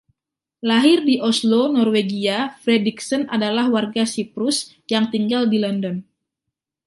Lahir 0.69 0.99
di 1.09 1.15
Oslo, 1.29 1.61
Norwegia, 1.77 2.39
Fredriksen 2.65 3.21
adalah 3.35 3.65
warga 3.75 4.01
Siprus 4.13 4.57
yang 4.93 5.05
tinggal 5.13 5.43
di 5.53 5.57
London. 5.65 5.95